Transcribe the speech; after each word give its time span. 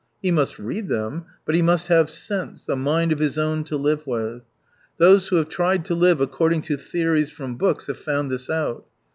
He 0.19 0.31
must 0.31 0.57
read 0.57 0.87
them, 0.87 1.25
but 1.45 1.53
he 1.53 1.61
must 1.61 1.87
have 1.89 2.09
sense, 2.09 2.67
a 2.67 2.75
mind 2.75 3.11
of 3.11 3.19
his 3.19 3.37
own 3.37 3.63
to 3.65 3.77
live 3.77 4.07
with. 4.07 4.41
Those 4.97 5.27
who 5.27 5.35
have 5.35 5.47
tried 5.47 5.85
to 5.85 5.93
live 5.93 6.19
according 6.19 6.63
to 6.63 6.75
theories 6.77 7.29
from 7.29 7.53
books 7.55 7.85
have 7.85 7.99
found 7.99 8.31
this 8.31 8.49
out. 8.49 8.87